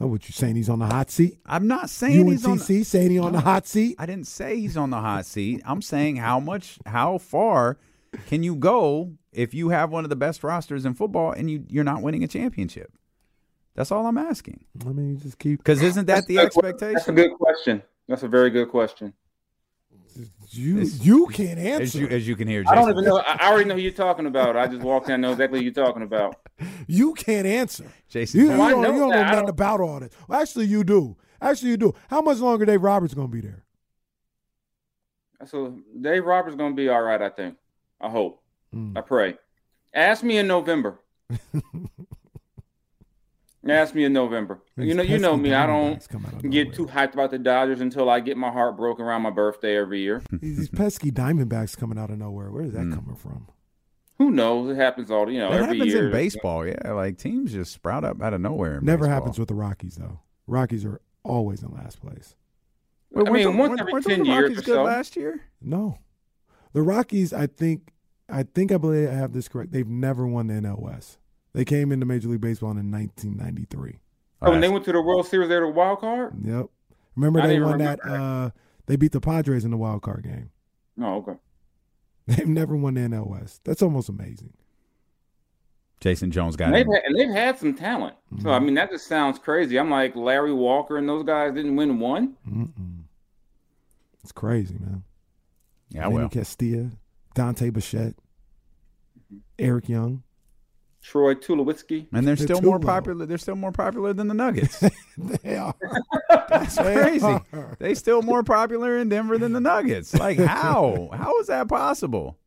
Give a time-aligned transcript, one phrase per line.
[0.00, 0.56] Oh, what you saying?
[0.56, 1.38] He's on the hot seat.
[1.44, 2.58] I'm not saying he's on.
[2.58, 3.96] UNCC saying he's on the hot seat.
[3.98, 5.60] I didn't say he's on the hot seat.
[5.66, 7.76] I'm saying how much, how far
[8.26, 11.64] can you go if you have one of the best rosters in football and you
[11.68, 12.92] you're not winning a championship?
[13.74, 14.64] That's all I'm asking.
[14.86, 15.58] I mean, you just keep.
[15.58, 16.94] Because isn't that the expectation?
[16.94, 17.82] That's a good question.
[18.08, 19.12] That's a very good question.
[20.48, 21.82] You you can't answer.
[21.82, 23.18] As you as you can hear, I don't even know.
[23.18, 24.56] I I already know who you're talking about.
[24.56, 25.14] I just walked in.
[25.14, 26.36] I know exactly who you're talking about.
[26.86, 27.86] You can't answer.
[28.08, 30.10] Jason, You, you don't, know you don't know nothing don't- about all this.
[30.28, 31.16] Well, actually, you do.
[31.40, 31.94] Actually, you do.
[32.10, 33.64] How much longer Dave Roberts going to be there?
[35.46, 37.22] So Dave Roberts gonna be all right.
[37.22, 37.56] I think.
[38.00, 38.42] I hope.
[38.74, 38.96] Mm.
[38.98, 39.38] I pray.
[39.94, 41.00] Ask me in November.
[43.68, 44.62] Ask me in November.
[44.76, 45.52] You know, you know me.
[45.52, 49.20] I don't get too hyped about the Dodgers until I get my heart broken around
[49.22, 50.22] my birthday every year.
[50.32, 52.50] These, these pesky Diamondbacks coming out of nowhere.
[52.50, 52.94] Where is that hmm.
[52.94, 53.48] coming from?
[54.16, 54.70] Who knows?
[54.70, 55.30] It happens all.
[55.30, 56.06] You know, that every happens year.
[56.06, 56.66] in baseball.
[56.66, 58.78] Yeah, like teams just sprout up out of nowhere.
[58.78, 59.14] in Never baseball.
[59.14, 60.20] happens with the Rockies though.
[60.46, 62.34] Rockies are always in last place.
[63.12, 64.74] Wait, I weren't mean, the- once weren't- every weren't 10 the years Rockies or good
[64.74, 64.82] so.
[64.82, 65.40] last year.
[65.60, 65.98] No,
[66.72, 67.32] the Rockies.
[67.34, 67.92] I think.
[68.32, 69.72] I think I believe I have this correct.
[69.72, 71.18] They've never won the NL West.
[71.52, 73.98] They came into Major League Baseball in 1993.
[74.42, 76.32] Oh, when they went to the World Series, they were the wild card.
[76.44, 76.66] Yep.
[77.16, 78.04] Remember I they didn't won that.
[78.04, 78.50] Uh,
[78.86, 80.50] they beat the Padres in the wild card game.
[81.00, 81.34] Oh, okay.
[82.26, 83.62] They've never won the NL West.
[83.64, 84.52] That's almost amazing.
[86.00, 88.14] Jason Jones got And they've, had, and they've had some talent.
[88.40, 88.64] So I Mm-hmm.
[88.66, 89.78] mean, that just sounds crazy.
[89.78, 92.36] I'm like Larry Walker and those guys didn't win one.
[92.48, 93.02] Mm-mm.
[94.22, 95.02] It's crazy, man.
[95.90, 96.90] Yeah, Vinny well, Castilla,
[97.34, 98.14] Dante Bichette,
[99.58, 100.22] Eric Young.
[101.02, 102.06] Troy Tulowitzki.
[102.12, 102.86] and they're They're still more low.
[102.86, 103.24] popular.
[103.26, 104.82] They're still more popular than the Nuggets.
[105.42, 105.74] They are.
[106.48, 107.38] That's crazy.
[107.78, 110.14] They still more popular in Denver than the Nuggets.
[110.14, 111.10] Like how?
[111.12, 112.38] How is that possible?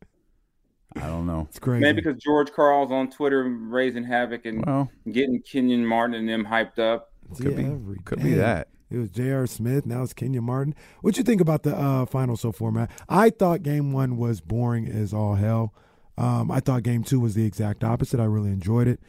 [0.95, 1.47] I don't know.
[1.49, 1.81] It's crazy.
[1.81, 6.45] Maybe because George Karl's on Twitter raising havoc and Well, getting Kenyon Martin and them
[6.45, 7.11] hyped up.
[7.35, 8.67] could Yeah, be every could be that.
[8.91, 9.47] It was J.R.
[9.47, 9.88] Smith.
[9.88, 10.75] Now it's Kenyon Martin.
[11.01, 12.91] What you think about the uh, final so far, Matt?
[13.09, 15.73] I thought game one was boring as all hell.
[16.18, 18.19] Um, I thought game two was the exact opposite.
[18.19, 19.00] I really enjoyed it.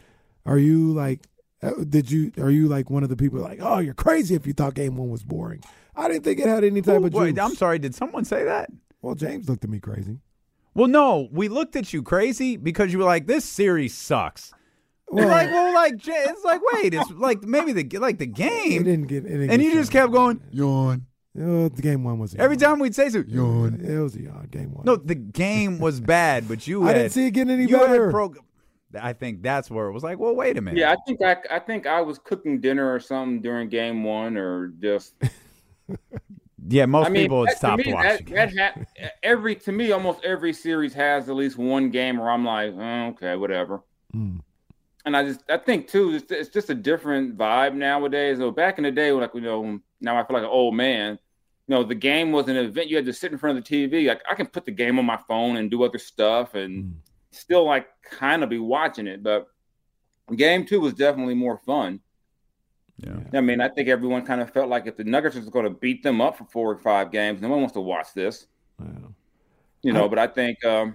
[0.46, 1.26] Are you like,
[1.62, 4.46] uh, did you, are you like one of the people like, oh, you're crazy if
[4.46, 5.62] you thought game one was boring?
[5.96, 7.38] I didn't think it had any type Who- of wait.
[7.38, 7.78] I'm sorry.
[7.78, 8.70] Did someone say that?
[9.02, 10.18] Well, James looked at me crazy.
[10.74, 11.28] Well, no.
[11.30, 14.52] We looked at you crazy because you were like, "This series sucks."
[15.08, 18.34] Well, It's like, well, like it's like, wait, it's like maybe the like the it
[18.34, 22.04] game, didn't get, it didn't and get you just kept going yawn Uh, the game
[22.04, 23.24] one was a every time we'd say so.
[23.26, 23.80] Yawn.
[23.84, 24.46] It was a yawn.
[24.50, 24.84] Game one.
[24.84, 27.76] No, the game was bad, but you I had, didn't see it getting any you
[27.78, 28.10] had better.
[28.10, 28.34] pro-
[29.00, 30.78] I think that's where it was like, well, wait a minute.
[30.78, 34.36] Yeah, I think I, I think I was cooking dinner or something during game one,
[34.36, 35.14] or just.
[36.66, 38.34] Yeah, most I mean, people had that- to stopped me, watching.
[38.34, 42.30] That, that ha- every to me, almost every series has at least one game where
[42.30, 43.82] I'm like, oh, okay, whatever.
[44.16, 44.40] Mm.
[45.04, 48.38] And I just I think too, it's, it's just a different vibe nowadays.
[48.38, 51.18] So back in the day, like you know, now I feel like an old man.
[51.66, 52.88] You know, the game was an event.
[52.90, 54.06] You had to sit in front of the TV.
[54.06, 56.92] Like I can put the game on my phone and do other stuff, and Mm.
[57.30, 59.22] still like kind of be watching it.
[59.22, 59.48] But
[60.36, 62.00] game two was definitely more fun.
[62.98, 63.18] yeah.
[63.32, 65.70] I mean, I think everyone kind of felt like if the Nuggets was going to
[65.70, 68.46] beat them up for four or five games, no one wants to watch this.
[68.78, 68.86] Yeah.
[69.82, 70.94] You know, I- but I think um,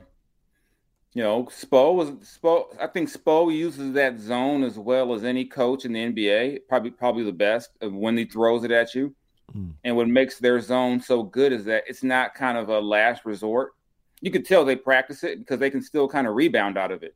[1.13, 2.67] you know, Spo was Spo.
[2.79, 6.59] I think Spo uses that zone as well as any coach in the NBA.
[6.69, 9.15] Probably, probably the best of when he throws it at you.
[9.55, 9.73] Mm.
[9.83, 13.25] And what makes their zone so good is that it's not kind of a last
[13.25, 13.73] resort.
[14.21, 17.03] You could tell they practice it because they can still kind of rebound out of
[17.03, 17.15] it.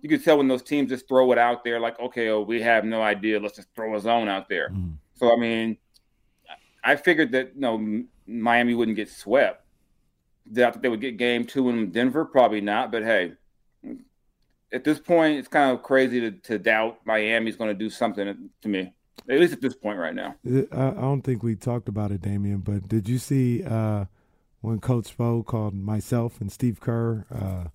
[0.00, 2.62] You could tell when those teams just throw it out there, like, okay, oh, we
[2.62, 3.40] have no idea.
[3.40, 4.70] Let's just throw a zone out there.
[4.70, 4.94] Mm.
[5.14, 5.76] So I mean,
[6.84, 9.64] I figured that you know Miami wouldn't get swept.
[10.50, 12.24] Did I think they would get game two in Denver?
[12.24, 12.90] Probably not.
[12.90, 13.32] But hey,
[14.72, 18.50] at this point, it's kind of crazy to, to doubt Miami's going to do something
[18.62, 18.92] to me.
[19.28, 20.34] At least at this point right now.
[20.46, 24.06] I, I don't think we talked about it, Damian, but did you see uh,
[24.60, 27.68] when Coach Spo called myself and Steve Kerr, uh,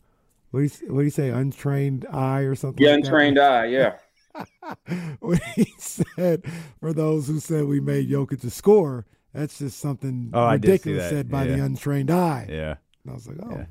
[0.51, 2.83] what do you what do you say, untrained eye or something?
[2.83, 3.07] Yeah, like that?
[3.07, 3.65] untrained eye.
[3.65, 3.93] Yeah.
[5.19, 6.43] when he said,
[6.79, 10.65] for those who said we made Jokic a score, that's just something Oh, I did
[10.67, 11.09] see ridiculous that.
[11.09, 12.47] said by the untrained eye.
[12.49, 12.75] Yeah.
[13.03, 13.65] And I was like, oh, Yeah.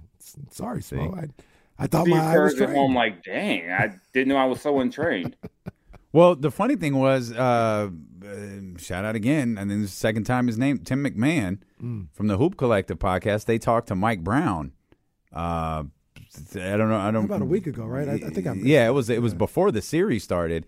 [0.51, 0.97] sorry, See?
[0.97, 1.19] Spo.
[1.19, 1.29] I,
[1.83, 2.77] I thought Steve my eye was Kerr's at trained.
[2.77, 5.37] home like, dang, I didn't know I was so untrained.
[6.13, 7.89] Well, the funny thing was, uh,
[8.25, 12.09] uh, shout out again, and then the second time his name, Tim McMahon Mm.
[12.13, 13.47] from the Hoop Collective podcast.
[13.47, 14.73] They talked to Mike Brown.
[15.33, 15.85] Uh,
[16.55, 16.97] I don't know.
[16.97, 18.09] I don't About a week ago, right?
[18.09, 20.67] I, I think I missed yeah, it was it was before the series started,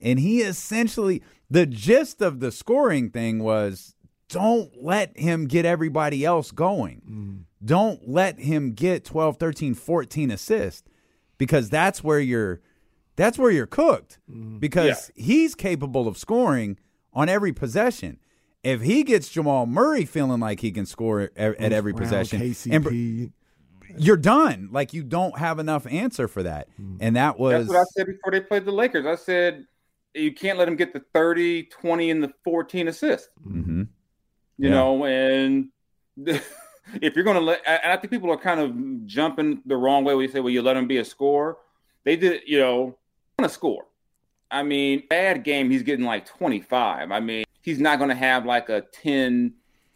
[0.00, 3.94] and he essentially the gist of the scoring thing was
[4.28, 7.02] don't let him get everybody else going.
[7.08, 7.44] Mm.
[7.64, 10.88] Don't let him get 12, 13, 14 assists
[11.38, 12.60] because that's where you're
[13.16, 14.58] that's where you're cooked Mm.
[14.60, 16.78] because he's capable of scoring
[17.12, 18.18] on every possession.
[18.62, 22.40] If he gets Jamal Murray feeling like he can score at, at every Brown, possession,
[22.40, 22.72] KCP.
[22.74, 23.32] and
[23.98, 24.68] you're done.
[24.72, 26.68] Like you don't have enough answer for that.
[26.80, 26.96] Mm.
[27.00, 29.04] And that was That's what I said before they played the Lakers.
[29.04, 29.66] I said
[30.14, 33.28] you can't let him get the 30, 20, and the 14 assists.
[33.46, 33.88] Mhm.
[34.58, 34.70] You Yeah.
[34.70, 35.68] know, and
[36.16, 40.04] if you're going to let, and I think people are kind of jumping the wrong
[40.04, 41.56] way when you say, well, you let him be a scorer.
[42.04, 42.98] They did, you know,
[43.42, 43.86] want to score.
[44.50, 47.10] I mean, bad game, he's getting like 25.
[47.10, 49.54] I mean, he's not going to have like a 10,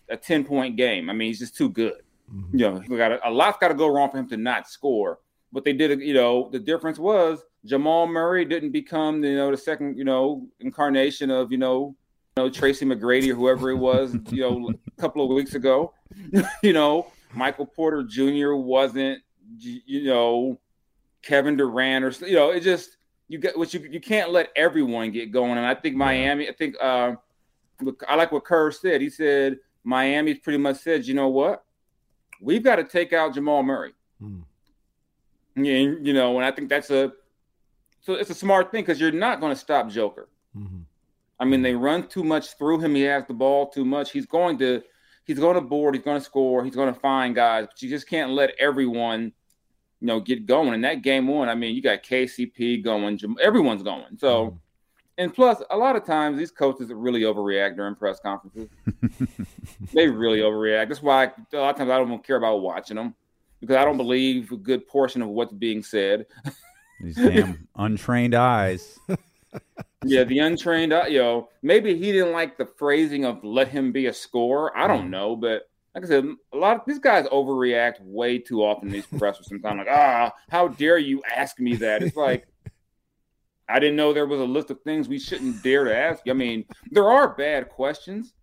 [0.08, 1.08] a 10 point game.
[1.08, 2.02] I mean, he's just too good.
[2.32, 2.48] Mhm.
[2.52, 4.68] You know, we got a, a lot's got to go wrong for him to not
[4.68, 5.20] score.
[5.52, 9.56] But they did, you know, the difference was Jamal Murray didn't become, you know, the
[9.56, 11.94] second, you know, incarnation of, you know,
[12.36, 15.92] you know Tracy McGrady or whoever it was, you know, a couple of weeks ago.
[16.62, 18.54] you know, Michael Porter Jr.
[18.54, 19.22] wasn't,
[19.58, 20.58] you know,
[21.22, 22.96] Kevin Durant or you know, it just
[23.28, 25.58] you get what you you can't let everyone get going.
[25.58, 27.12] And I think Miami, I think uh,
[28.08, 29.00] I like what Kerr said.
[29.00, 31.64] He said Miami's pretty much said, you know what,
[32.40, 33.92] we've got to take out Jamal Murray.
[34.22, 34.42] Mm.
[35.56, 35.66] And,
[36.06, 37.12] you know, and I think that's a
[38.00, 40.28] so it's a smart thing because you're not going to stop Joker.
[40.56, 40.84] Mhm.
[41.38, 42.94] I mean, they run too much through him.
[42.94, 44.12] He has the ball too much.
[44.12, 44.82] He's going to
[45.24, 45.94] he's going to board.
[45.94, 46.64] He's going to score.
[46.64, 47.66] He's going to find guys.
[47.66, 49.32] But you just can't let everyone,
[50.00, 50.74] you know, get going.
[50.74, 53.18] And that game one, I mean, you got KCP going.
[53.42, 54.18] Everyone's going.
[54.18, 54.58] So, Mhm.
[55.18, 58.68] and plus, a lot of times these coaches really overreact during press conferences.
[59.92, 60.88] they really overreact.
[60.88, 63.14] That's why a lot of times I don't even care about watching them
[63.60, 66.26] because I don't believe a good portion of what's being said.
[67.00, 68.98] these damn untrained eyes.
[70.04, 74.06] Yeah, the untrained, you know, maybe he didn't like the phrasing of "let him be
[74.06, 78.02] a scorer." I don't know, but like I said, a lot of these guys overreact
[78.02, 82.02] way too often these professors Sometimes, like, ah, how dare you ask me that?
[82.02, 82.46] It's like
[83.68, 86.28] I didn't know there was a list of things we shouldn't dare to ask.
[86.28, 88.34] I mean, there are bad questions.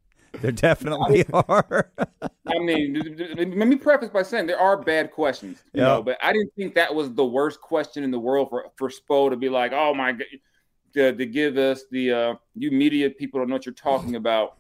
[0.41, 1.91] There definitely are.
[1.99, 5.89] I mean, let me preface by saying there are bad questions, you Yeah.
[5.89, 8.89] know, but I didn't think that was the worst question in the world for for
[8.89, 10.25] Spo to be like, oh my god,
[10.95, 14.57] to, to give us the uh, you media people don't know what you're talking about.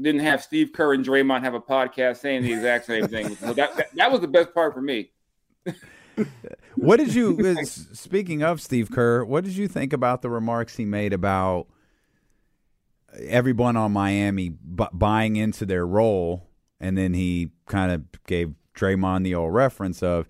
[0.00, 3.36] Didn't have Steve Kerr and Draymond have a podcast saying the exact same thing.
[3.36, 5.10] So that, that that was the best part for me.
[6.74, 7.56] What did you?
[7.64, 11.68] Speaking of Steve Kerr, what did you think about the remarks he made about
[13.18, 16.48] everyone on Miami bu- buying into their role,
[16.80, 20.26] and then he kind of gave Draymond the old reference of,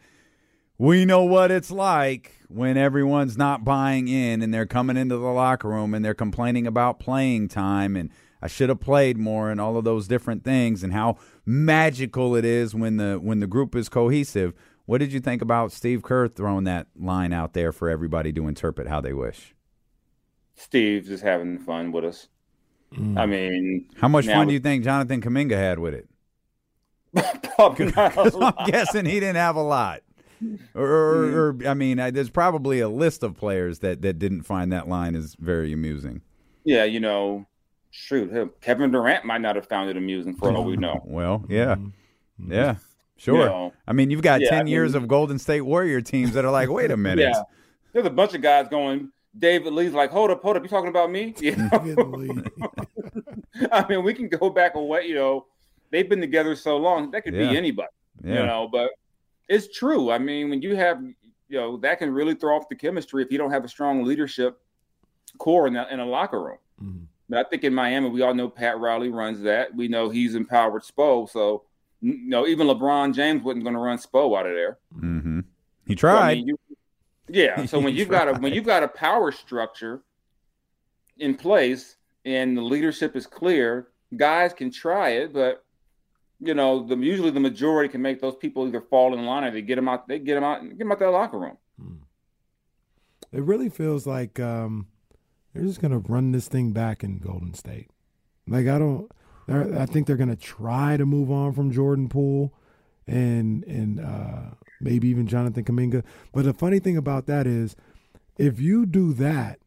[0.78, 5.26] "We know what it's like when everyone's not buying in, and they're coming into the
[5.26, 8.10] locker room and they're complaining about playing time and."
[8.42, 11.16] I should have played more and all of those different things and how
[11.46, 14.52] magical it is when the when the group is cohesive.
[14.84, 18.48] What did you think about Steve Kerr throwing that line out there for everybody to
[18.48, 19.54] interpret how they wish?
[20.56, 22.28] Steve's just having fun with us.
[22.94, 23.16] Mm.
[23.18, 26.08] I mean, How much Now- fun do you think Jonathan Kuminga had with it?
[27.56, 28.54] probably not a lot.
[28.58, 30.02] I'm guessing he didn't have a lot.
[30.74, 34.42] Or, or, or I mean, I, there's probably a list of players that, that didn't
[34.42, 36.22] find that line as very amusing.
[36.64, 37.46] yeah, you know,
[37.92, 41.00] shoot, Kevin Durant might not have found it amusing for all we know.
[41.06, 41.92] Well, yeah, Mhm.
[42.48, 42.74] yeah,
[43.16, 43.38] sure.
[43.38, 46.32] You know, I mean, you've got Yeah, 10 I years of Golden State Warrior teams
[46.32, 47.22] that are like, wait a minute.
[47.22, 47.42] Yeah.
[47.92, 49.12] There's a bunch of guys going.
[49.38, 50.62] David Lee's like, hold up, hold up.
[50.62, 51.34] You talking about me?
[51.40, 51.68] You know?
[51.70, 52.50] Get the lead.
[53.70, 55.06] I mean, we can go back away.
[55.06, 55.46] You know,
[55.90, 57.10] they've been together so long.
[57.10, 57.50] That could Yeah.
[57.50, 57.88] be anybody.
[58.24, 58.40] Yeah.
[58.40, 58.90] You know, but
[59.48, 60.10] it's true.
[60.10, 63.30] I mean, when you have, you know, that can really throw off the chemistry if
[63.30, 64.58] you don't have a strong leadership
[65.38, 66.58] core in, the, in a locker room.
[66.82, 67.06] Mhm.
[67.28, 69.74] But I think in Miami, we all know Pat Riley runs that.
[69.74, 71.28] We know he's empowered Spo.
[71.30, 71.64] So,
[72.00, 74.78] you know, even LeBron James wasn't going to run Spo out of there.
[74.96, 75.40] Mm-hmm.
[75.86, 76.36] He So, I tried.
[76.38, 76.58] mean, you-
[77.28, 77.64] yeah.
[77.66, 80.02] So when you've got a when you've got a power structure
[81.18, 85.64] in place and the leadership is clear, guys can try it, but
[86.40, 89.50] you know, the usually the majority can make those people either fall in line or
[89.52, 90.08] they get them out.
[90.08, 90.60] They get them out.
[90.62, 91.56] Get them out that locker room.
[93.32, 94.88] It really feels like um,
[95.52, 97.88] they're just gonna run this thing back in Golden State.
[98.46, 99.10] Like I don't,
[99.48, 102.52] I think they're gonna try to move on from Jordan Poole
[103.06, 106.04] and and uh, maybe even Jonathan Kuminga.
[106.32, 107.76] But the funny thing about that is,
[108.38, 109.58] if you do that,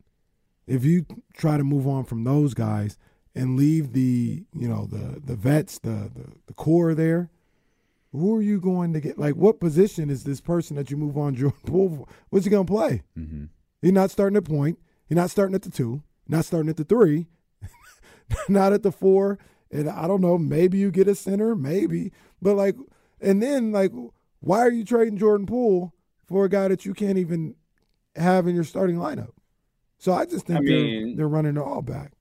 [0.67, 2.97] if you try to move on from those guys
[3.35, 7.29] and leave the you know the the vets, the the, the core there.
[8.11, 9.17] Who are you going to get?
[9.19, 11.89] Like, what position is this person that you move on, Jordan Poole?
[11.97, 12.07] For?
[12.29, 13.01] What's he gonna play?
[13.19, 13.49] Mhm.
[13.81, 14.79] He's not starting at point.
[15.07, 16.03] He's not starting at the two.
[16.27, 17.27] Not starting at the three.
[18.49, 19.37] not at the four.
[19.71, 20.37] And I don't know.
[20.37, 21.55] Maybe you get a center.
[21.55, 22.11] Maybe.
[22.41, 22.75] But like,
[23.21, 23.91] and then like,
[24.39, 25.93] why are you trading Jordan Poole
[26.25, 27.55] for a guy that you can't even
[28.15, 29.31] have in your starting lineup?
[29.97, 32.11] So I just think I they're they're running it all back.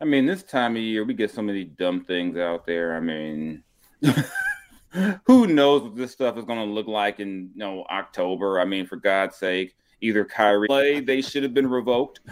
[0.00, 2.96] I mean, this time of year we get so many dumb things out there.
[2.96, 3.62] I mean,
[5.26, 8.60] who knows what this stuff is going to look like in you know October?
[8.60, 12.20] I mean, for God's sake, either Kyrie play, they should have been revoked.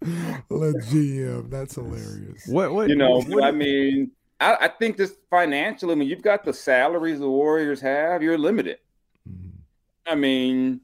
[0.00, 1.50] Let GM.
[1.50, 2.46] That's hilarious.
[2.46, 2.72] What?
[2.72, 2.88] What?
[2.88, 6.52] you know, what- I mean, I, I think this financially, I mean, you've got the
[6.52, 8.78] salaries the Warriors have, you're limited.
[9.28, 9.50] Mhm.
[10.06, 10.80] I mean,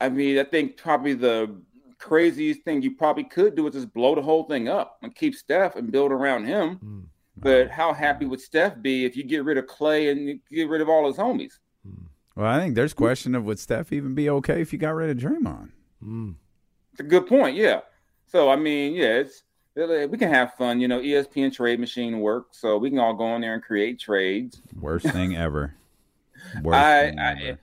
[0.00, 1.54] I mean, I think probably the
[1.98, 5.36] craziest thing you probably could do is just blow the whole thing up and keep
[5.36, 6.80] Steph and build around him.
[6.84, 7.04] Mm.
[7.36, 10.68] But how happy would Steph be if you get rid of Clay and you get
[10.68, 11.52] rid of all his homies?
[12.34, 15.10] Well, I think there's question of would Steph even be okay if you got rid
[15.10, 15.70] of Draymond?
[16.04, 16.34] Mm.
[16.92, 17.80] It's a good point, yeah.
[18.26, 19.42] So I mean, yeah, it's
[19.74, 20.80] we can have fun.
[20.80, 23.98] You know, ESPN trade machine works, so we can all go in there and create
[23.98, 24.60] trades.
[24.80, 25.74] Worst thing ever.
[26.62, 27.58] Worst I, thing I ever.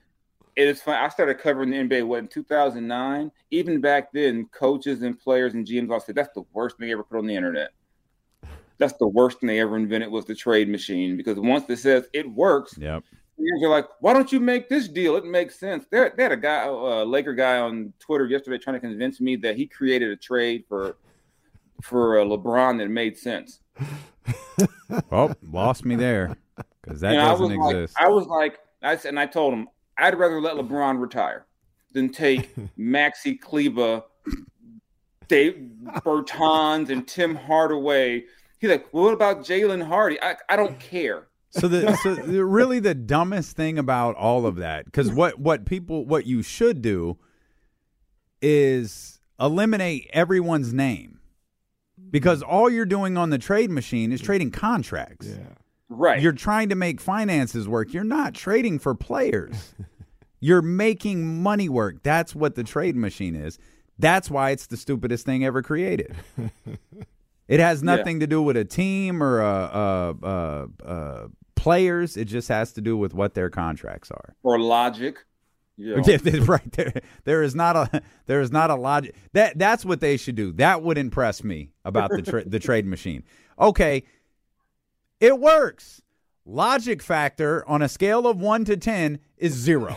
[0.56, 0.96] it is fun.
[0.96, 3.30] I started covering the NBA what in 2009.
[3.50, 6.92] Even back then, coaches and players and GMs all said that's the worst thing they
[6.92, 7.70] ever put on the internet.
[8.78, 12.06] That's the worst thing they ever invented was the trade machine because once it says
[12.12, 13.04] it works, Yep.
[13.40, 15.16] You're like, why don't you make this deal?
[15.16, 15.86] It makes sense.
[15.90, 19.36] There, they had a guy, a Laker guy on Twitter yesterday trying to convince me
[19.36, 20.96] that he created a trade for
[21.82, 23.60] for uh, LeBron that made sense.
[25.12, 26.36] Oh, lost me there
[26.82, 27.96] because that And I doesn't was exist.
[27.98, 31.46] like, I was like, I said, and I told him, I'd rather let LeBron retire
[31.92, 34.02] than take Maxi Kleber,
[35.28, 35.70] Dave
[36.04, 38.24] Bertans, and Tim Hardaway.
[38.58, 40.20] He's like, well, what about Jaden Hardy?
[40.20, 41.28] I, I don't care.
[41.50, 42.14] So the so
[42.44, 46.80] really the dumbest thing about all of that because what what people what you should
[46.80, 47.18] do
[48.42, 51.18] is eliminate everyone's name
[52.10, 55.26] because all you're doing on the trade machine is trading contracts.
[55.28, 55.36] Yeah.
[55.88, 56.22] Right.
[56.22, 57.92] You're trying to make finances work.
[57.92, 59.74] You're not trading for players.
[60.42, 62.02] You're making money work.
[62.02, 63.58] That's what the trade machine is.
[63.98, 66.14] That's why it's the stupidest thing ever created.
[67.48, 67.96] it has Yeah.
[67.96, 71.28] nothing to do with a team or a, a, a, a
[71.60, 72.16] players.
[72.16, 74.34] It just has to do with what their contracts are.
[74.42, 75.24] or logic.
[75.76, 75.96] Yeah,
[76.46, 76.92] right there,
[77.24, 80.52] there is not a there is not a logic that that's what they should do.
[80.52, 83.24] That would impress me about the tra- the trade machine.
[83.58, 84.04] Okay,
[85.20, 86.02] it works.
[86.50, 89.96] Logic factor on a scale of one to ten is zero.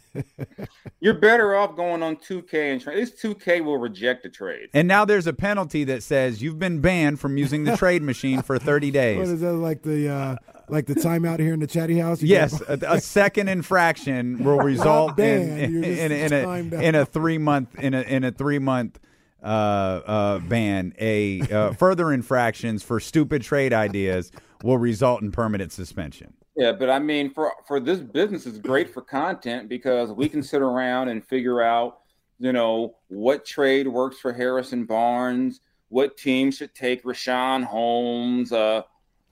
[1.00, 2.94] You're better off going on 2K and trade.
[2.94, 4.70] At least 2K will reject a trade.
[4.72, 8.40] And now there's a penalty that says you've been banned from using the trade machine
[8.40, 9.28] for 30 days.
[9.28, 10.36] is that like the uh,
[10.70, 12.22] like the timeout here in the chatty house?
[12.22, 17.04] You Yes, a, a second infraction will result in, in, in, in a in a
[17.04, 18.98] three month in a in a three month
[19.42, 20.94] uh, uh, ban.
[20.98, 24.32] A uh, further infractions for stupid trade ideas
[24.62, 26.34] will result in permanent suspension.
[26.56, 30.42] Yeah, but I mean, for for this business, it's great for content because we can
[30.42, 32.00] sit around and figure out,
[32.40, 38.82] you know, what trade works for Harrison Barnes, what team should take Richaun Holmes, uh,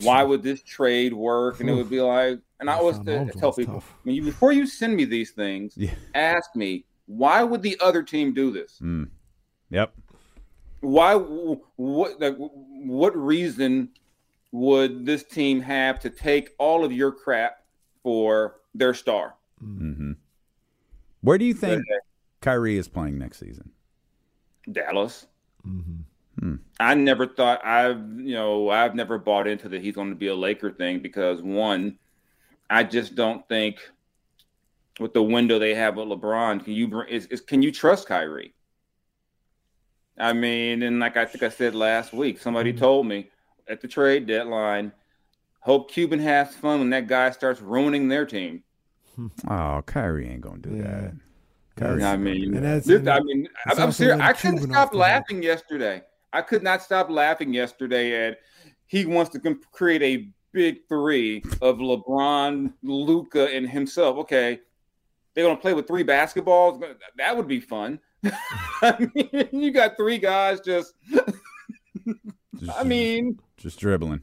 [0.03, 1.59] why would this trade work?
[1.61, 3.95] And it would be like, and I always tell people, tough.
[4.05, 5.95] when you before you send me these things, Yeah.
[6.15, 8.79] ask me why would the other team do this?
[8.83, 9.09] Mm.
[9.71, 9.95] Yep.
[10.81, 13.91] why what like, what reason
[14.57, 17.59] would this team have to take all of your crap
[18.03, 19.35] for their star?
[19.59, 20.13] Hmm
[21.21, 21.83] Where do you think
[22.41, 23.71] Kyrie is playing next season?
[24.73, 25.27] dallas.
[25.67, 26.59] Mhm.
[26.81, 30.27] i never thought i've you know i've never bought into that he's going to be
[30.27, 31.99] a laker thing because one
[32.69, 33.77] i just don't think
[34.99, 38.09] with the window they have with lebron can you bring is, is can you trust
[38.09, 38.53] kyrie?
[40.19, 43.31] I mean and like i think i said last week somebody told me
[43.69, 44.93] at the trade deadline
[45.61, 48.63] hope cuban has fun when that guy starts ruining their team
[49.51, 50.83] Oh, Kyrie ain't gonna do Yeah.
[50.83, 51.13] that.
[51.77, 52.61] Kyrie I mean, do And that.
[52.61, 54.19] that's- this- I mean, it's I'm, I'm serious.
[54.19, 56.03] letting I couldn't Cuban stop off the laughing yesterday.
[56.33, 58.39] I could not stop laughing yesterday at
[58.87, 64.17] he wants to com- create a big three of LeBron, Luka, and himself.
[64.19, 64.61] Okay,
[65.35, 66.83] they're gonna play with three basketballs.
[67.17, 68.01] That would be fun.
[68.83, 70.95] I mean, you got three guys just.
[72.61, 74.21] Just- I mean, just dribbling.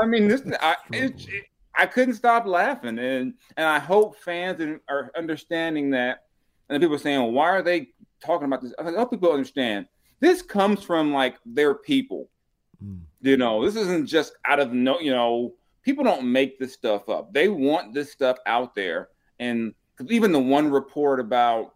[0.00, 0.42] I mean, this.
[0.60, 1.44] I, it, it-
[1.76, 6.24] I couldn't stop laughing, and and I hope fans are- are understanding that.
[6.68, 7.88] And people are saying, well, "Why are they
[8.24, 9.86] talking about this?" I hope people understand.
[10.20, 12.30] This comes from like their people.
[12.82, 13.00] Mm.
[13.22, 15.00] You know, this isn't just out of no.
[15.00, 17.32] You know, people don't make this stuff up.
[17.34, 19.08] They want this stuff out there,
[19.40, 21.74] and 'cause even the one report about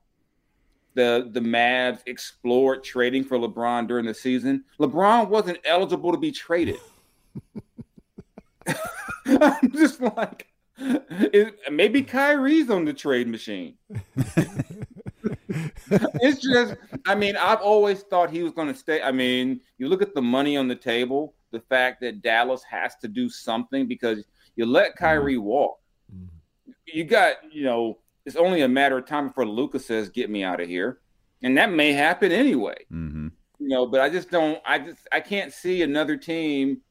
[0.99, 6.33] the the Mavs explored trading for LeBron during the season, LeBron wasn't eligible to be
[6.33, 6.81] traded.
[9.27, 13.75] I'm just like, it, maybe Kyrie's on the trade machine.
[15.89, 16.75] it's just,
[17.07, 19.01] I mean, I've always thought he was going to stay.
[19.01, 22.97] I mean, you look at the money on the table, the fact that Dallas has
[23.03, 24.25] to do something because
[24.57, 25.05] you let mm-hmm.
[25.05, 25.79] Kyrie walk.
[26.13, 26.27] Mm-hmm.
[26.87, 30.45] You got, you know, it's only a matter of time before Luka says, "Get me
[30.45, 31.01] out of here,"
[31.43, 32.77] and that may happen anyway.
[32.93, 33.29] Mm-hmm.
[33.59, 34.61] You know, but I just don't.
[34.67, 36.83] I just I can't see another team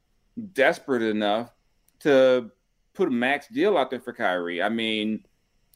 [0.52, 1.52] desperate enough
[2.00, 2.50] to
[2.94, 4.62] put a max deal out there for Kyrie.
[4.62, 5.24] I mean,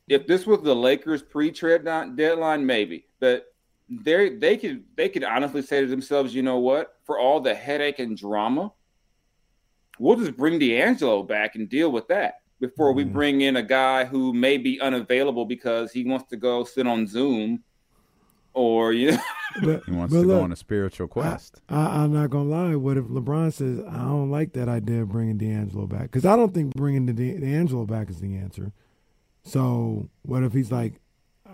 [0.09, 3.47] if this was the Lakers pre-trade deadline, maybe, but
[3.89, 6.97] they they could they could honestly say to themselves, you know what?
[7.05, 8.73] For all the headache and drama,
[9.99, 12.97] we'll just bring D'Angelo back and deal with that before mm-hmm.
[12.97, 16.87] we bring in a guy who may be unavailable because he wants to go sit
[16.87, 17.63] on Zoom
[18.55, 19.23] or you know.
[19.63, 21.61] But, he wants to look, go on a spiritual quest.
[21.69, 22.75] I, am not gonna lie.
[22.75, 26.05] What if LeBron says I don't like that idea of bringing D'Angelo back?
[26.05, 28.73] Because I don't think bringing the D'Angelo back is the answer.
[29.43, 30.95] So what if he's like,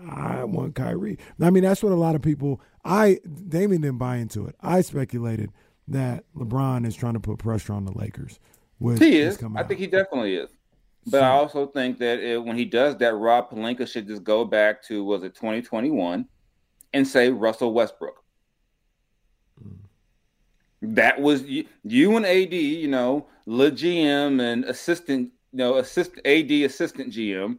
[0.09, 1.17] I want Kyrie?
[1.41, 2.61] I mean, that's what a lot of people.
[2.85, 4.55] I Damian didn't buy into it.
[4.61, 5.51] I speculated
[5.89, 8.39] that LeBron is trying to put pressure on the Lakers.
[8.79, 9.43] he is.
[9.57, 10.49] I think he definitely is.
[11.07, 14.45] But I also think that it, when he does that, Rob Pelinka should just go
[14.45, 16.25] back to was it 2021
[16.93, 18.23] and say Russell Westbrook.
[19.61, 19.75] Hmm.
[20.81, 26.25] That was you, you and AD, you know, the GM and assistant, you know, assistant
[26.27, 27.57] AD assistant GM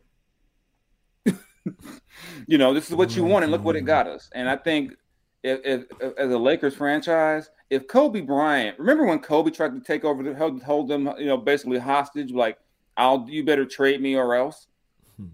[2.47, 4.31] you know, this is what you want, and look what it got us.
[4.35, 4.95] And I think
[5.43, 9.81] if, if, if, as a Lakers franchise, if Kobe Bryant, remember when Kobe tried to
[9.81, 12.59] take over, the, hold, hold them, you know, basically hostage, like,
[12.97, 14.67] "I'll, you better trade me or else."
[15.17, 15.27] Hmm.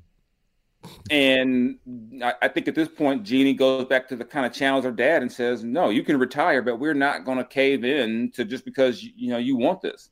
[1.11, 1.79] And
[2.23, 4.93] I, I, think at this point, Jeanie goes back to the kind of channels her
[4.93, 8.45] dad and says, "No, you can retire, but we're not going to cave in to
[8.45, 10.11] just because you know you want this."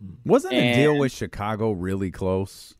[0.00, 0.14] Hmm.
[0.24, 2.74] Wasn't and, the deal with Chicago really close?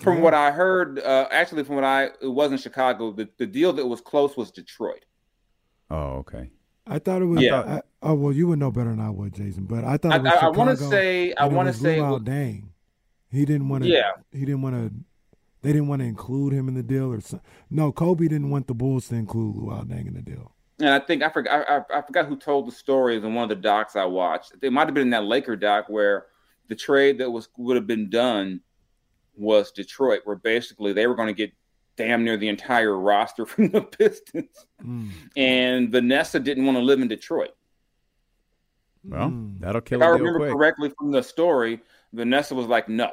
[0.00, 0.22] From yeah.
[0.22, 3.10] what I heard, uh, actually, from what I, it wasn't Chicago.
[3.10, 5.04] The, the deal that was close was Detroit.
[5.90, 6.50] Oh, okay.
[6.88, 7.42] I thought it was.
[7.42, 7.60] Yeah.
[7.60, 9.64] I, oh well, you would know better than I would, Jason.
[9.64, 11.34] But I thought I, I want to say.
[11.34, 12.00] I want to say.
[12.00, 12.72] Well, dang,
[13.30, 13.90] he didn't want to.
[13.90, 14.12] Yeah.
[14.32, 14.92] He didn't want to.
[15.62, 17.46] They didn't want to include him in the deal, or something.
[17.68, 17.92] no.
[17.92, 20.52] Kobe didn't want the Bulls to include Luol Deng in the deal.
[20.78, 21.68] And I think I forgot.
[21.68, 24.52] I, I forgot who told the story in one of the docs I watched.
[24.62, 26.26] It might have been in that Laker doc where
[26.68, 28.60] the trade that was would have been done
[29.36, 31.52] was Detroit, where basically they were going to get
[31.98, 34.66] damn near the entire roster from the Pistons.
[34.82, 35.10] Mm.
[35.36, 37.50] And Vanessa didn't want to live in Detroit.
[39.04, 39.60] Well, mm.
[39.60, 40.00] that'll kill.
[40.00, 40.52] If I remember quick.
[40.52, 41.80] correctly from the story,
[42.12, 43.10] Vanessa was like, "No,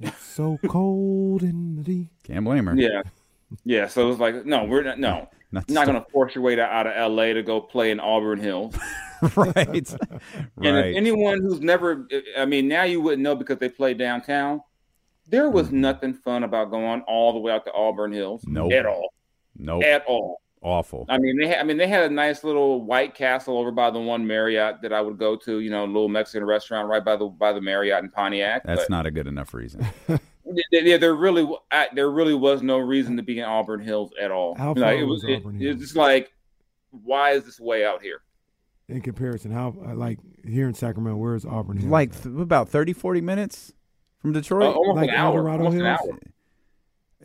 [0.00, 3.02] it's so cold in the can't blame her." Yeah,
[3.64, 3.86] yeah.
[3.86, 4.98] So it was like, "No, we're not.
[4.98, 7.32] No, not, not going to force your way to, out of L.A.
[7.32, 8.76] to go play in Auburn Hills."
[9.34, 9.56] right.
[9.56, 9.96] right.
[10.62, 14.62] And if anyone who's never, I mean, now you wouldn't know because they play downtown.
[15.28, 15.80] There was mm-hmm.
[15.82, 18.44] nothing fun about going all the way out to Auburn Hills.
[18.46, 18.72] No, nope.
[18.72, 19.12] at all.
[19.56, 19.84] No, nope.
[19.84, 20.40] at all.
[20.60, 21.06] Awful.
[21.08, 23.90] I mean, they had, I mean, they had a nice little White Castle over by
[23.90, 25.60] the one Marriott that I would go to.
[25.60, 28.62] You know, a little Mexican restaurant right by the by the Marriott in Pontiac.
[28.64, 29.86] That's but, not a good enough reason.
[30.72, 31.48] yeah, there really,
[31.94, 34.56] there really was no reason to be in Auburn Hills at all.
[34.56, 35.74] How far it was, it, Auburn Hills?
[35.74, 36.32] It's just like,
[36.90, 38.22] why is this way out here?
[38.88, 41.90] In comparison, how like here in Sacramento, where is Auburn Hills?
[41.90, 43.72] Like th- about 30, 40 minutes
[44.20, 44.74] from Detroit?
[44.74, 45.48] Uh, almost like an hour.
[45.48, 46.18] Almost an hour.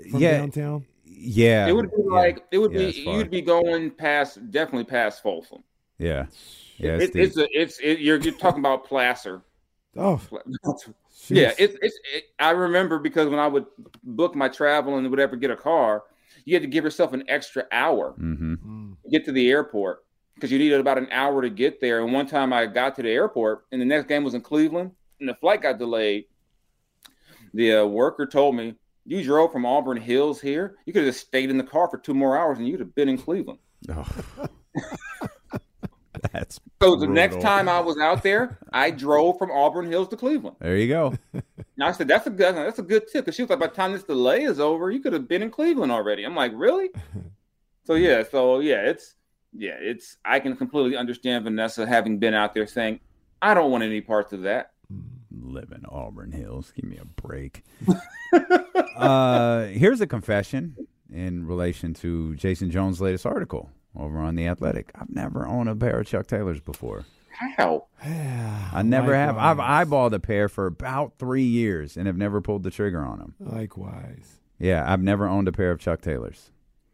[0.10, 0.38] From yeah.
[0.38, 0.86] downtown?
[1.06, 1.68] Yeah.
[1.68, 2.12] It would be yeah.
[2.12, 5.64] like it would yeah, be you'd be going past definitely past Folsom.
[5.98, 6.26] Yeah.
[6.78, 6.98] Yeah.
[6.98, 9.42] It's it, it's, a, it's it, you're you're talking about Placer.
[9.96, 10.20] Oh.
[11.28, 13.66] yeah, it's it's it, I remember because when I would
[14.04, 16.04] book my travel and would ever get a car,
[16.46, 18.54] you had to give yourself an extra hour mm-hmm.
[18.54, 18.96] Mm.
[19.04, 20.04] to get to the airport
[20.36, 22.04] because you needed about an hour to get there.
[22.04, 24.92] And one time I got to the airport and the next game was in Cleveland
[25.20, 26.26] and the flight got delayed
[27.54, 30.78] the uh, worker told me, you drove from Auburn Hills here.
[30.86, 32.96] You could have just stayed in the car for two more hours and you'd have
[32.96, 33.60] been in Cleveland.
[33.90, 34.08] Oh.
[36.32, 36.96] That's so.
[36.96, 40.56] The next time I was out there, I drove from Auburn Hills to Cleveland.
[40.60, 41.14] There you go.
[41.34, 42.56] And I said, "That's a good.
[42.56, 44.90] That's a good tip." Because she was like, "By the time this delay is over,
[44.90, 46.90] you could have been in Cleveland already." I'm like, "Really?"
[47.84, 48.24] so yeah.
[48.30, 49.16] So yeah, it's
[49.52, 50.18] yeah, it's.
[50.24, 53.00] I can completely understand Vanessa having been out there saying,
[53.42, 54.72] "I don't want any parts of that."
[55.54, 56.74] Live in Auburn Hills.
[56.76, 57.64] Give me a break.
[58.96, 60.76] uh, here's a confession
[61.12, 64.92] in relation to Jason Jones' latest article over on the Athletic.
[64.96, 67.06] I've never owned a pair of Chuck Taylors before.
[67.58, 67.88] How?
[68.02, 69.38] I never have.
[69.38, 73.20] I've eyeballed a pair for about three years and have never pulled the trigger on
[73.20, 73.36] them.
[73.40, 74.40] Likewise.
[74.60, 76.52] Yeah, I've never owned a pair of Chuck Taylors.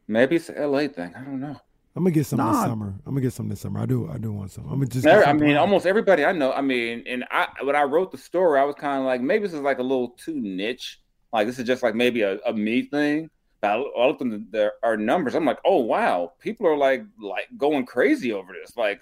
[0.08, 1.14] Maybe it's an LA thing.
[1.16, 1.60] I don't know.
[1.96, 2.52] I'm gonna get some nah.
[2.52, 2.94] this summer.
[3.06, 3.80] I'm gonna get some this summer.
[3.80, 4.10] I do.
[4.10, 4.66] I do want some.
[4.66, 5.08] I'm gonna just.
[5.08, 6.54] I mean, almost everybody I know.
[6.54, 9.44] I mean, and I when I wrote the story, I was kind of like, maybe
[9.44, 11.02] this is like a little too niche.
[11.34, 13.30] Like this is just like maybe a, a me thing.
[13.62, 15.34] But I I looked the, our numbers.
[15.34, 18.78] I'm like, oh wow, people are like like going crazy over this.
[18.78, 19.02] Like,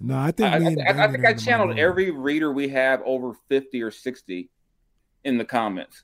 [0.00, 3.34] No, I think I, I, I, I think I channeled every reader we have over
[3.48, 4.50] 50 or 60
[5.24, 6.02] in the comments.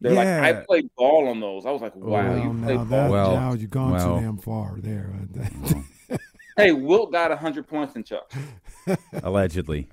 [0.00, 0.64] They're like, I Yeah.
[0.66, 1.64] played ball on those.
[1.66, 3.10] I was like, wow, Well, you now played that, ball.
[3.10, 4.16] Well, now you've gone well.
[4.16, 5.12] too damn far there.
[6.58, 8.32] Hey, Wilt got 100 points in Chuck.
[9.22, 9.88] Allegedly.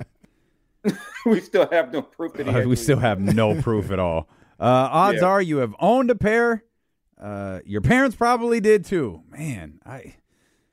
[1.25, 4.29] we still have no proof that he Uh, we still have no proof at all.
[4.57, 5.27] Uh, odds Yeah.
[5.27, 6.63] are you have owned a pair.
[7.19, 9.23] Uh, your parents probably did too.
[9.29, 10.15] Man, I,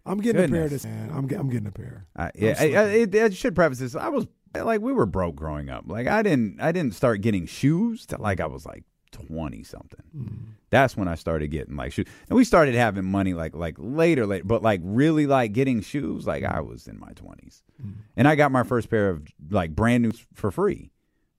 [0.06, 1.10] I'm getting a pair this man.
[1.10, 2.06] I'm, I'm getting a pair.
[2.16, 3.96] I yeah, I, I, it, I should preface this.
[3.96, 5.84] I was like, we were broke growing up.
[5.88, 10.02] Like, I didn't, I didn't start getting shoes till like I was like twenty something.
[10.16, 10.38] Mm.
[10.70, 14.26] That's when I started getting like shoes, and we started having money like like later,
[14.26, 14.44] later.
[14.44, 17.94] But like really like getting shoes, like I was in my twenties, Mm.
[18.16, 20.90] and I got my first pair of like brand new for free.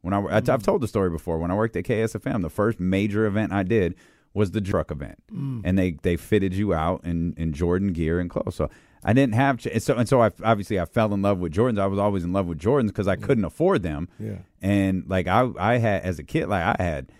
[0.01, 1.37] When I, I I've told the story before.
[1.37, 3.95] When I worked at KSFM, the first major event I did
[4.33, 5.61] was the truck event, Mm.
[5.63, 8.55] and they they fitted you out in in Jordan gear and clothes.
[8.55, 8.69] So
[9.03, 11.53] I didn't have ch- and so and so I obviously I fell in love with
[11.53, 11.79] Jordans.
[11.79, 14.37] I was always in love with Jordans because I couldn't afford them, Yeah.
[14.61, 17.11] and like I I had as a kid like I had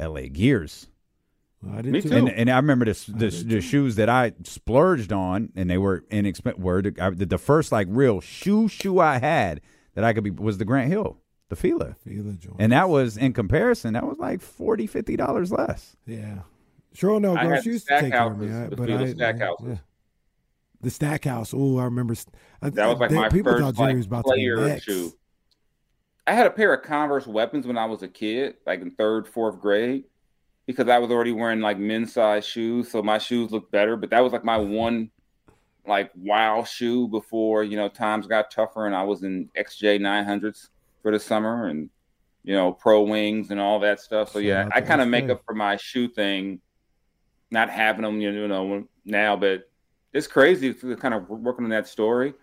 [0.00, 0.28] L.A.
[0.28, 0.88] Gears.
[1.70, 2.08] I did Me too.
[2.08, 2.16] too.
[2.16, 6.04] And, and I remember the, the, the shoes that I splurged on, and they were
[6.10, 6.62] inexpensive.
[6.62, 9.60] Were the, I, the, the first like real shoe shoe I had
[9.94, 11.18] that I could be was the Grant Hill,
[11.50, 12.56] the Fila, Fila joint.
[12.58, 15.96] and that was in comparison that was like 40 50 dollars less.
[16.06, 16.38] Yeah.
[16.94, 17.54] Sure, no, I girl.
[17.56, 19.12] had She used the to take care of me, Stackhouses, I- the but Fila I,
[19.12, 19.66] Stackhouses.
[19.68, 19.76] yeah.
[20.82, 21.52] The Stackhouse.
[21.54, 22.14] Oh, I remember.
[22.14, 24.30] st- I, That was like they- my people first thought Jerry like, was about to
[24.30, 24.84] be player next.
[24.84, 25.12] shoe.
[26.30, 29.26] I had a pair of Converse weapons when I was a kid, like in third,
[29.26, 30.04] fourth grade,
[30.64, 33.96] because I was already wearing like men's size shoes, so my shoes looked better.
[33.96, 35.10] But that was like my one,
[35.88, 40.68] like wow shoe before you know times got tougher, and I was in XJ 900s
[41.02, 41.90] for the summer, and
[42.44, 44.30] you know pro wings and all that stuff.
[44.30, 46.60] So yeah, I kind of make up for my shoe thing,
[47.50, 49.34] not having them, you know, now.
[49.34, 49.68] But
[50.12, 52.34] it's crazy to kind of working on that story.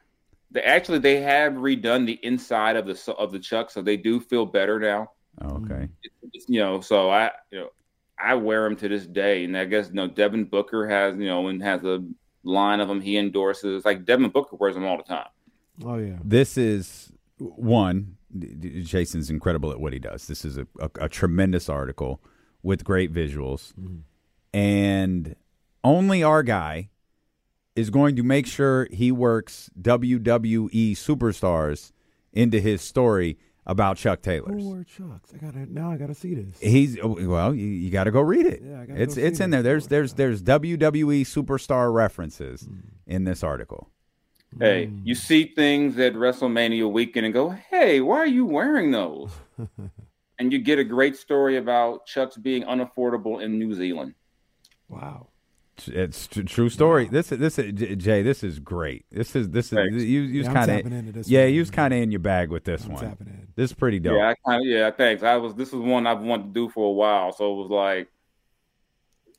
[0.51, 4.19] They actually they have redone the inside of the of the chuck, so they do
[4.19, 5.11] feel better now.
[5.41, 6.27] Oh, okay, mm-hmm.
[6.33, 7.69] It's, you know, so I you know
[8.19, 11.25] I wear them to this day, and I guess you know Devin Booker has you
[11.25, 12.03] know and has a
[12.43, 13.85] line of them he endorses.
[13.85, 15.27] Like Devin Booker wears them all the time.
[15.83, 16.17] Oh yeah.
[16.23, 18.17] this is one.
[18.35, 20.27] d- d- Jason's incredible at what he does.
[20.27, 22.21] This is a, a, a tremendous article
[22.63, 23.97] with great visuals, mm-hmm.
[24.57, 25.35] and
[25.83, 26.89] only our guy
[27.77, 31.91] is going to make sure he works WWE superstars
[32.33, 34.63] into his story about Chuck Who Taylor's.
[34.63, 35.33] wore Chucks?
[35.33, 35.91] I gotta now.
[35.91, 36.59] I gotta see this.
[36.59, 38.61] He's well, you, you got to go read it.
[38.63, 39.61] Yeah, I gotta it's it's in there.
[39.63, 42.67] There's there's there's WWE superstar references
[43.05, 43.89] in this article.
[44.59, 45.01] Hey, Mm.
[45.03, 49.31] you see things at WrestleMania weekend and go, "Hey, why are you wearing those?"
[50.39, 54.13] and you get a great story about Chuck's being unaffordable in New Zealand.
[54.87, 55.27] Wow.
[55.87, 57.07] It's tr- true story.
[57.07, 58.21] This is this Jay.
[58.21, 59.05] This is great.
[59.11, 60.03] This is this is Thanks.
[60.03, 60.71] you you Yeah, kind
[61.15, 63.03] of yeah you was kind of in your bag with this I'm one.
[63.03, 63.47] tapping in.
[63.55, 64.17] This is pretty dope.
[64.17, 65.23] Yeah, I kind of yeah, thanks.
[65.23, 67.69] I was this is one I've wanted to do for a while, so it was
[67.69, 68.09] like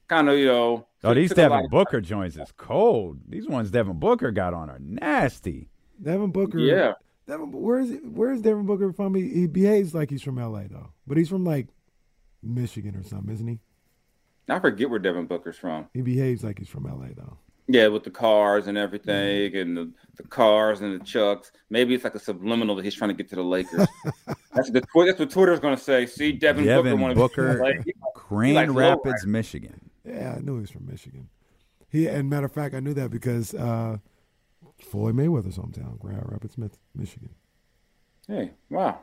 [0.08, 0.86] kind of you know.
[1.04, 3.18] oh, these took a lot Devin Booker joints is cold.
[3.28, 5.68] These ones Devin Booker got on are nasty.
[6.02, 6.58] Devin Booker.
[6.58, 6.92] Yeah,
[7.26, 9.14] Devin, where's where's Devin Booker from?
[9.14, 10.68] He, he behaves like he's from L.A.
[10.68, 11.66] though, but he's from like
[12.42, 13.60] Michigan or something, isn't he?
[14.48, 15.86] I forget where Devin Booker's from.
[15.92, 17.14] He behaves like he's from L.A.
[17.14, 17.38] though.
[17.70, 21.52] Yeah, with the cars and everything, and the, the cars and the chucks.
[21.68, 23.86] Maybe it's like a subliminal that he's trying to get to the Lakers.
[24.54, 26.06] that's the that's what Twitter's going to say.
[26.06, 27.84] See, Devin, Booker Devin wanted Booker, Like,
[28.14, 29.90] Grand like low Rapids, Michigan.
[30.02, 31.28] Yeah, I knew he was from Michigan.
[31.90, 33.98] He, and matter of fact, I knew that because uh,
[34.80, 36.56] Floyd Mayweather's hometown, Grand Rapids,
[36.94, 37.34] Michigan.
[38.26, 38.98] hey, wow.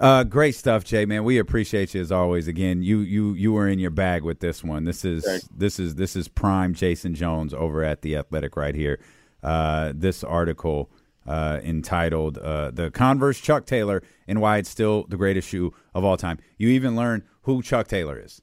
[0.00, 1.04] Uh, great stuff, Jay.
[1.06, 2.48] Man, we appreciate you as always.
[2.48, 4.84] Again, you you you were in your bag with this one.
[4.84, 5.48] This is Thanks.
[5.56, 8.98] this is this is prime Jason Jones over at the Athletic right here.
[9.42, 10.90] Uh, this article
[11.28, 16.04] uh, entitled uh, "The Converse Chuck Taylor and Why It's Still the Greatest Shoe of
[16.04, 18.42] All Time." You even learn who Chuck Taylor is.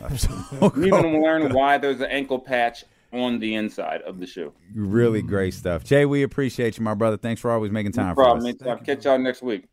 [0.76, 4.52] You even learn why there's an ankle patch on the inside of the shoe.
[4.74, 6.06] really great stuff, Jay.
[6.06, 7.16] We appreciate you, my brother.
[7.16, 8.38] Thanks for always making time No for problem.
[8.46, 8.54] us.
[8.62, 8.84] Anytime.
[8.84, 9.66] Catch y'all next week.